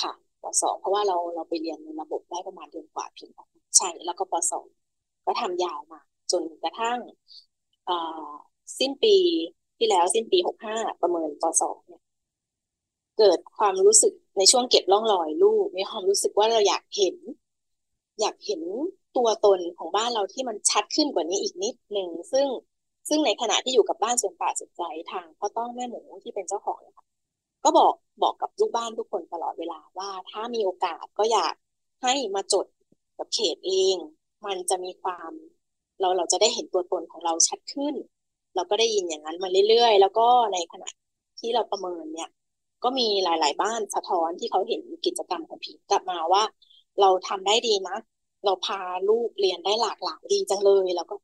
[0.00, 0.12] ค่ะ
[0.42, 3.30] ปสองเพราะว่าเราเราไปเรียนในระบบได้ประมาณเดือนกว่าเพียง
[3.76, 4.66] ใช่แล้วก็ปสอง
[5.26, 6.00] ก็ทำยาวมา
[6.32, 6.98] จนกระทั่ง
[8.78, 9.16] สิ้นปี
[9.78, 12.01] ที่แล้วสิ้นปีหกห้าประเมินปสองเนี่ย
[13.22, 17.16] เกิดความรู้สึกในช่วงเก็บร่องรอยลูกมีความรู้สึกว่าเราอยากเห็น
[18.20, 18.62] อยากเห็น
[19.16, 22.46] ตัวตนของบ้านเราที่มันชัดขึ้นกว่านี้อีกนิดหนึ่งซึ่ง
[23.08, 24.82] ซึ่งในขณะที่อยู่กับบ้านส่วนป่าสุดใจ
[25.12, 27.04] ทางพ่อต้องแม่หมูที่เป็นเจ้าของนะคะ
[27.64, 31.54] ก็บอกบอกกับลูกบ้านทุกคนตลอดเวลาว่า ถ้ามีโอกาสก็อยาก
[32.02, 32.66] ให้มาจด
[33.18, 33.96] กับเขตเอง
[34.46, 35.32] มันจะมีความ
[36.00, 37.94] เราเราจะได้เห็นตัวตนของเราชัดขึ้น
[38.54, 40.88] เราก็ได้ยินอย่างนั้นมาเรื่อยๆ แล้วก็ในขณะ
[41.40, 42.28] ที่เราประเมินเนี่ย
[42.84, 46.42] ก็มีหลาย ๆ บ้านสะท้อนที่เขาเห็นกิจกรรมของผีกลับมาว่า
[47.00, 47.96] เราทำได้ดีนะ
[48.44, 51.14] เราพาลูกเรียนได้หลากหลายดีจังเลยแล้วก็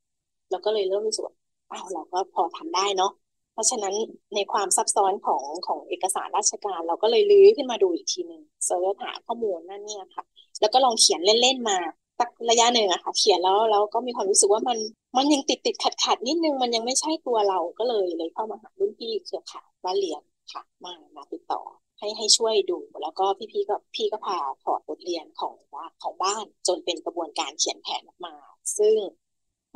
[0.51, 1.35] เราก็เลยเริ่มรู้สึกว่า
[1.71, 3.13] อ้าวเราก็พอทำได้เนาะ
[3.53, 3.95] เพราะฉะนั้น
[4.35, 10.25] ในความซับซ้อนของของเอกสารราชการ เราก็เลยลื้อขึ้นมาดูอีกทีหนึ่งเสิร์ชหาข้อมูลนั่นเนี่ยค่ะ
[10.61, 11.79] แล้วก็ลองเขียนเล่น ๆ มา
[12.19, 14.79] สักระยะหนึ่งอะค่ะ เขียนแล้วแล้วก็มีความรู้สึกว่ามัน
[15.17, 21.63] มันยังติดติดขัดขัดนิดนึงมันยังไม่ใช่ตัวเราก็เลยเลยเข้ามาหารุ่นพี่เครือข่ายบ้านเรียน ค่ะมามาติดต่อ
[21.99, 28.35] ให้ให้ช่วยดูแล้วก็พี่ๆก็พี่ก็พาถอดบทเรียนของว่าของบ้านจนเป็นกระบวนการเขียนแผนออกมา
[28.79, 28.97] ซึ่ง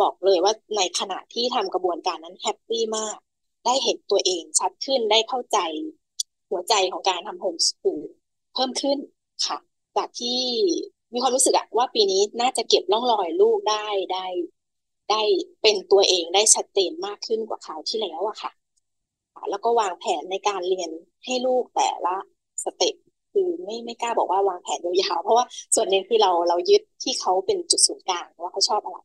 [0.01, 3.17] บอกเลยว่าในขณะที่ทำกระบวนการนั้น happy มาก
[3.65, 5.59] ได้เห็นตัวเองชัดขึ้นได้เข้าใจ
[6.51, 8.09] หัวใจของการทำ homeschool
[8.55, 8.99] เพิ่มขึ้น
[9.47, 9.59] ค่ะ
[9.97, 10.41] จากที่
[11.13, 14.27] มีความรู้สึกอะว่าปีนี้น่าจะเก็บร่องรอยลูกได้ได้
[15.11, 15.23] ได้
[15.63, 18.51] เป็นตัวเองได้ชัดเจนมากขึ้นกว่าคราวที่แล้วอะค่ะ
[19.51, 20.91] แล้วก็วางแผนในการเรียน
[21.25, 22.17] ให้ลูกแต่ละ
[22.65, 22.95] step
[23.33, 28.99] คือไม่ไม่กล้าบอกว่าวางแผนยาวๆเพราะว่าส่วนหนึ่งคือเราเรายึดที่เขาเป็นจุดศูนย์กลางว่าเขาชอบอะไร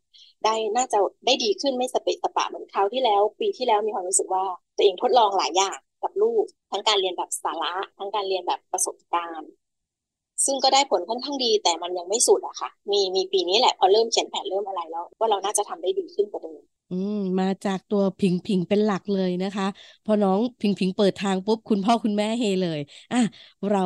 [0.46, 4.44] ได้น่าจะได้ดีขึ้นไม่สเปะสปะเหมือนคราวที่แล้ว ปีที่แล้วมีความรู้สึกว่า
[4.76, 9.50] ตัวเองทดลองหลายอย่างกับลูก ทั้งการเรียนแบบสาระทั้งการเรียนแบบประสบการณ์
[10.46, 19.66] ซึ่งก็ได้ผลค่อนข้างดีแต่มันยังไม่สุดอะค่ะ มีมีปีนี้แหละพอเริ่มเขียนแผนเริ่มอะไรแล้ว ว่าเราน่าจะทำได้ดีขึ้นกว่าเดิม อืม มาจากตัวผิงผิงเป็นหลักเลยนะคะ
[20.04, 22.80] พอน้องผิงผิงเปิดทางปุ๊บ คุณพ่อคุณแม่เฮเลย
[23.12, 23.18] อะ
[23.70, 23.80] เรา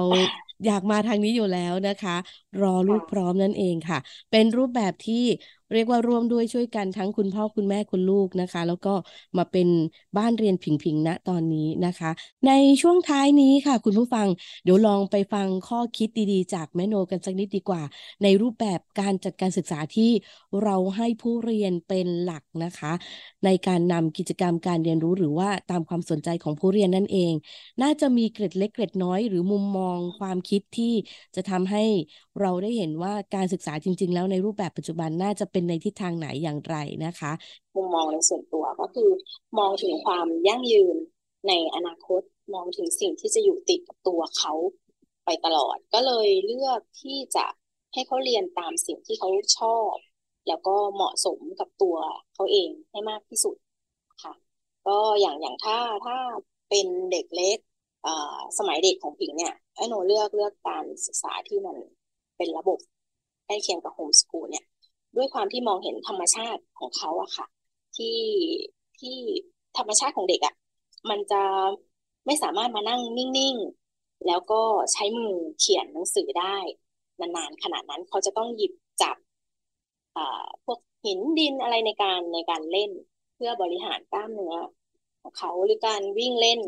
[0.66, 2.12] อยากมาทางนี้อยู่แล้วนะคะ
[2.62, 4.00] รอลูกพร้อมนั่นเองค่ะ
[4.32, 5.26] เป็นรูปแบบที่
[5.74, 8.94] เรียกว่าร่วมด้วยช่วยกันทั้งคุณพ่อคุณแม่คุณลูกนะคะ แล้วก็
[9.38, 9.68] มาเป็น
[10.18, 12.12] บ้านเรียนผิงๆณตอนนี้นะคะ
[12.48, 14.28] ในช่วงท้ายนี้ค่ะ คุณผู้ฟัง
[14.64, 17.84] เดี๋ยวลองไปฟังข้อคิดดีๆ จากแม่โนกันสักนิดดีกว่า
[18.24, 20.12] ในรูปแบบการจัดการศึกษาที่
[20.64, 22.92] เราให้ผู้เรียนเป็นหลักนะคะ
[23.46, 27.34] ในการนำกิจกรรมการเรียนรู้หรือว่าตามความสนใจของผู้เรียนนั่นเอง
[27.82, 30.94] น่าจะมีเกร็ดเล็กเกร็ดน้อยหรือมุมมองความคิดที่
[31.36, 31.84] จะทำให้
[32.41, 36.75] เราได้เห็นว่าการศึกษาจริง ๆ แล้วในรูปแบบปัจจุบันน่าจะเป็นในทิศทางไหนอย่างไร
[37.06, 37.32] นะคะ
[37.75, 39.10] มุมมองในส่วนตัวก็คือ
[39.60, 40.95] มองถึงความยั่งยืน
[41.47, 42.21] ในอนาคต
[42.54, 44.54] มองถึงสิ่งที่จะอยู่ติดกับตัวเขา
[45.25, 47.45] ไปตลอด ก็เลยเลือกที่จะ
[47.93, 49.93] ให้เขาเรียนตามสิ่งที่เขาชอบ
[50.47, 51.95] แล้วก็เหมาะสมกับตัว
[52.34, 53.56] เขาเองให้มากที่สุด
[54.23, 54.34] ค่ะ
[54.88, 56.17] ก็อย่างอย่างถ้าถ้า
[56.69, 57.58] เป็นเด็กเล็ก
[58.58, 61.75] สมัยเด็กของผิงเนี่ยไอ้หนูเลือกเลือกการศึกษาที่มัน
[62.41, 62.80] เป็นระบบ
[63.45, 64.65] ใกล้เคียงกับโฮมสกูลเนี่ย
[65.15, 67.45] ด้วยความที่มองเห็นธรรมชาติของเขาอะค่ะ
[67.95, 68.19] ที่
[68.99, 69.17] ที่
[69.77, 70.56] ธรรมชาติของเด็กอะ
[71.10, 71.41] มันจะ
[72.25, 74.62] ไม่สามารถมานั่งนิ่งๆ แล้วก็
[74.93, 76.58] ใช้มือเขียนหนังสือได้
[77.19, 79.17] นานๆขนาดนั้นเขาจะต้องหยิบจับ
[80.65, 82.91] พวกหินดินอะไรในการในการเล่น
[83.36, 84.56] เพื่อบริหารกล้ามเนื้อ
[85.21, 86.60] ของเขาหรือการวิ่งเล่น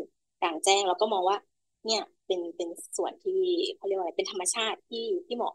[0.42, 1.38] กลางแจ้งเราก็มองว่า
[1.86, 3.40] เนี่ยเป็นเป็นส่วนที่
[3.76, 5.54] เขาเรียกว่าอะไรเป็นธรรมชาติที่ที่เหมาะ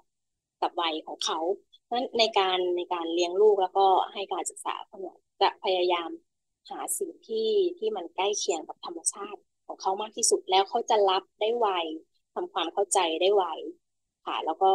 [0.61, 1.39] กับวัยของเขา
[1.91, 6.09] นั้นในการในการเลี้ยงลูกแล้วก็ให้การศึกษาเขาเนี่ยจะพยายาม
[6.69, 11.67] หาสิ่งที่ที่มันใกล้เคียงกับธรรมชาติของเขามากที่สุดแล้วเขาจะรับได้ไว
[12.33, 13.43] ทำความเข้าใจได้ไว
[14.25, 14.71] ค่ะ แล้วก็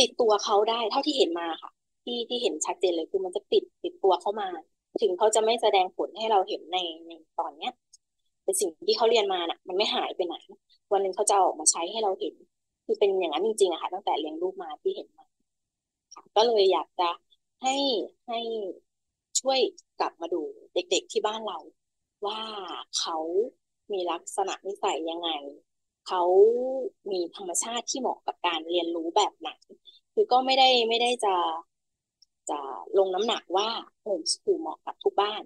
[0.00, 1.70] ติดตัวเขาได้เท่าที่เห็นมาค่ะ
[2.04, 4.48] ที่ที่เห็นชัดเจนเลยคือมันจะติดติดตัวเข้ามา
[5.02, 6.78] ถึงเขาจะไม่แสดงผลให้เราเห็นใน
[7.08, 7.72] ในตอนเนี้ย
[8.44, 10.36] เป็นสิ่งที่เขาเรียนมาน่ะ มันไม่หายไปไหน
[10.92, 12.34] วันหนึ่งเขาจะออกมาใช้ให้เราเห็น
[12.84, 15.24] คือเป็นอย่างนั้นจริงๆอะค่ะตั้งแต่เลี้ยงลูกมาที่เห็นมา
[16.36, 17.10] ก็เลยอยากจะ
[17.62, 17.76] ให้
[18.28, 18.40] ให้
[19.40, 19.60] ช่วย
[20.00, 20.42] กลับมาดู
[20.74, 21.58] เด็กๆที่บ้านเรา
[22.26, 22.40] ว่า
[22.98, 23.16] เขา
[23.92, 25.30] มีลักษณะนิสัยยังไง
[26.06, 26.22] เขา
[27.10, 29.50] มีธรรมชาติที่เหมาะกับการเรียนรู้แบบไหน
[30.14, 31.34] คือก็ไม่ได้ไม่ได้จะ
[32.50, 32.60] จะ
[32.98, 33.68] ลงน้ำหนักว่า
[34.00, 35.42] โฮมสกูลเหมาะกับทุกบ้าน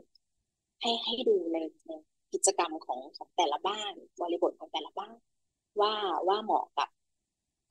[0.81, 1.93] ให้ให้ดูในใน
[2.33, 5.17] กิจกรรมของของแต่ละบ้านบริบทของแต่ละบ้าน
[5.81, 5.95] ว่า
[6.29, 6.89] ว่าเหมาะกับ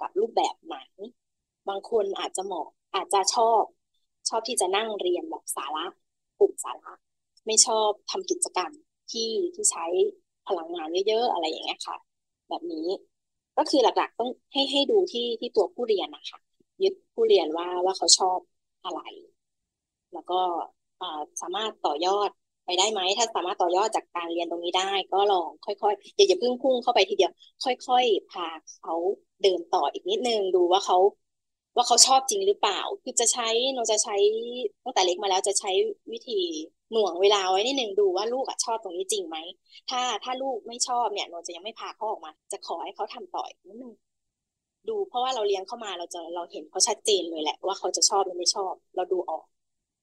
[0.01, 0.77] กับรูปแบบไหน
[1.69, 3.63] บางคนอาจจะเหมาะอาจจะชอบ
[4.29, 5.85] ชอบที่จะนั่งเรียนแบบสาระ
[6.39, 6.93] กลุ่มสาระ
[7.45, 8.71] ไม่ชอบทำกิจกรรม
[9.11, 9.85] ที่ที่ใช้
[10.47, 11.97] พลังงานเยอะๆอะไรอย่างเงี้ยค่ะ
[12.49, 12.87] แบบนี้
[13.57, 16.39] ก็คือหลักๆ ต้องให้ให้ดูที่ที่ตัวผู้เรียนนะคะ
[16.83, 18.39] ยึดผู้เรียนว่าว่าเขาชอบ
[18.85, 19.01] อะไร
[20.13, 20.39] แล้วก็
[21.41, 22.29] สามารถต่อยอด
[22.65, 27.31] ไปได้ไหมถ้าสามารถต่อยอดจากการเรียนตรงนี้ได้ ก็ลองค่อยๆอย่าอย่าเพิ่งพุ่งเข้าไปทีเดียว
[27.63, 28.47] ค่อย ๆ พา
[28.79, 28.93] เขา
[29.41, 30.97] เดินต่ออีกนิดนึงดูว่าเขา
[31.75, 34.15] ว่าเขาชอบจริงหรือเปล่า คือจะใช้เราจะใช้
[34.83, 35.71] ตั้งแต่เล็กมาแล้วจะใช้
[36.11, 36.39] วิธี
[36.91, 39.37] หน่วงเวลาไว้นิดนึงดูว่าลูกอะชอบตรงนี้จริงไหม
[39.89, 43.93] ถ้าถ้าลูกไม่ชอบเนี่ยเราจะยังไม่พาเขาออกมา จะขอให้เขาทำต่ออีกนิดนึง
[44.89, 49.45] ดูเพราะว่าเราเลี้ยงเข้ามาเราจะเราเห็นเขาชัดเจนเลยแหละ ว่าเขาจะชอบหรือไม่ชอบ เราดูออก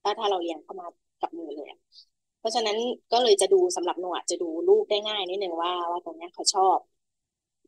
[0.03, 0.87] ถ้าถ้าเราเลี้ยงเข้ามา
[1.21, 1.67] กับมือเลย
[2.39, 2.77] เพราะฉะนั้น
[3.11, 6.77] ก็เลยจะดูสำหรับหนูจะดูลูกได้ง่ายนิดนึงว่าว่าตรงนี้เขาชอบ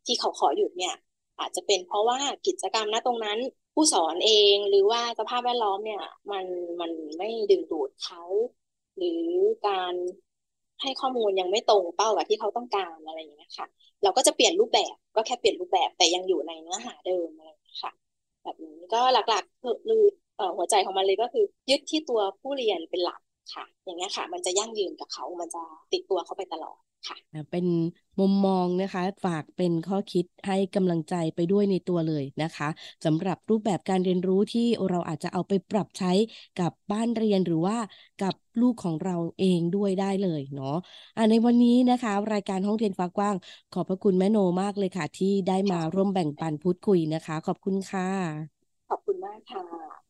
[0.06, 0.94] ที่เขาขอหยุดเนี่ย
[1.40, 3.38] อาจจะเป็นเพราะว่ากิจกรรมณตรงนั้น
[3.74, 6.46] ผู้สอนเองหรือว่าสภาพแวดล้อมเนี่ย มัน
[6.82, 8.22] มันไม่ดึงดูดเขา
[8.98, 9.22] หรือ
[9.68, 9.94] การ
[10.82, 13.68] ให้ข้อมูลยังไม่ตรงเป้ากับที่เขาต้องการอะไรอย่างเงี้ยค่ะ
[14.04, 17.50] เราก็จะเปลี่ยนรูปแบบก็แค่เปลี่ยนรูปแบบแต่ยังอยู่ในเนื้อหาเดิมอะไร
[17.84, 17.92] ค่ะ
[18.44, 19.70] แบบนี้ก็หลักๆคื
[20.00, 20.02] อ
[20.58, 23.22] หัวใจของมันเลยก็คือ ยึดที่ตัวผู้เรียนเป็นหลัก
[23.54, 26.80] ค่ะ อย่างเงี้ยค่ะ มันจะยั่งยืนกับเขา มันจะติดตัวเขาไปตลอด
[27.52, 27.66] เป็น
[28.20, 32.70] มุมมองนะคะ ฝากเป็นข้อคิดให้กำลังใจไปด้วยในตัวเลยนะคะ
[33.06, 36.12] สำหรับรูปแบบการเรียนรู้ที่เราอาจจะเอาไปปรับใช้
[36.60, 37.78] กับบ้านเรียนหรือว่า
[38.24, 43.36] กับลูกของเราเองด้วยได้เลยเนาะะในวันนี้นะคะ รายการห้องเรียนฟ้ากว้าง
[43.74, 48.58] ขอบพระคุณแม่โนมากเลยค่ะ ที่ได้มาร่วมแบ่งปันพูดคุยนะคะ ขอบคุณค่ะ
[48.90, 50.07] ขอบคุณมากค่ะ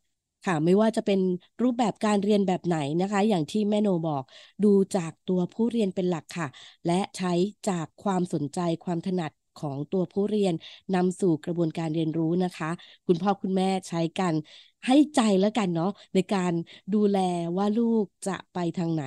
[0.47, 1.19] ค่ะ ไม่ว่าจะเป็น
[1.61, 4.23] รูปแบบการเรียนแบบไหนนะคะ อย่างที่แม่โนบอก
[4.63, 6.47] ดูจากตัวผู้เรียนเป็นหลักค่ะ
[6.87, 7.33] และใช้
[7.69, 9.31] จากความสนใจความถนัด
[9.61, 10.53] ของตัวผู้เรียน
[10.95, 12.69] นำสู่กระบวนการเรียนรู้นะคะ
[13.07, 14.33] คุณพ่อคุณแม่ใช้กัน
[14.87, 16.53] ให้ใจแล้วกันเนาะในการ
[16.95, 17.19] ดูแล
[17.57, 19.05] ว่าลูกจะไปทางไหน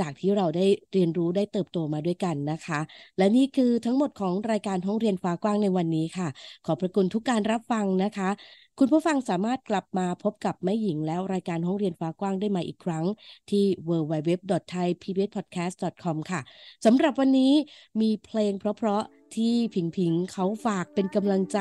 [0.00, 2.80] จากที่เราได้เรียนรู้ได้เติบโตมาด้วยกันนะคะ
[3.18, 6.28] และนี่คือทั้งหมดของรายการห้องเรียนฟ้ากว้างในวันนี้ค่ะ
[6.66, 8.30] ขอบพระคุณทุกการรับฟังนะคะ
[8.80, 13.04] คุณผู้ฟังสามารถกลับมาพบกับแม่หญิงแล้วรายการห้องเรียนฟ้ากว้างได้ใหม่อีกครั้ง
[13.50, 16.40] ที่ www.thaipbspodcast.com ค่ะ
[16.84, 17.52] สำหรับวันนี้
[18.00, 21.58] มีเพลงเพราะๆที่ผิงผิงเขาฝากเป็นกำลังใจ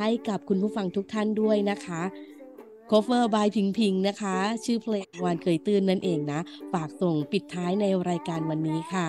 [0.00, 2.02] ให้กับคุณผู้ฟังทุกท่านด้วยนะคะ
[2.90, 6.40] cover by พิงพิงนะคะ ชื่อเพลงวันเคยตื่นนั่นเองนะ
[6.72, 9.08] ฝากส่งปิดท้ายในรายการวันนี้ค่ะ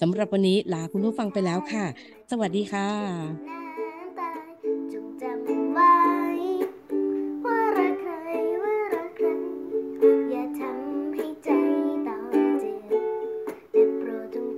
[0.00, 1.84] สำหรับวันนี้ลาคุณผู้ฟังไปแล้วค่ะ
[2.30, 3.61] สวัสดีค่ะ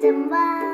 [0.04, 0.73] ติด